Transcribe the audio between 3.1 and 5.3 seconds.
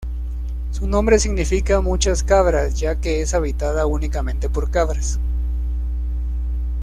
es habitada únicamente por cabras.